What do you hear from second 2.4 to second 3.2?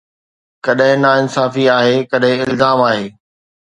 الزام آهي